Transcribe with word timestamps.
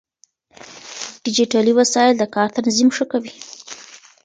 ډيجيټلي 1.23 1.73
وسايل 1.79 2.13
د 2.17 2.23
کار 2.35 2.47
تنظيم 2.57 2.89
ښه 2.95 3.05
کوي. 3.11 3.33